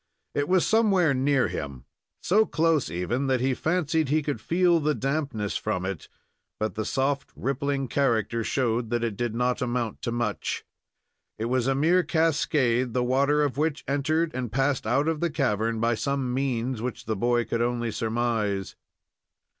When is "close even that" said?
2.47-3.39